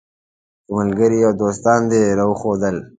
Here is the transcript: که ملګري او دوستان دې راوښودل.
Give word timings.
که 0.63 0.71
ملګري 0.77 1.19
او 1.27 1.33
دوستان 1.41 1.79
دې 1.91 2.01
راوښودل. 2.19 2.77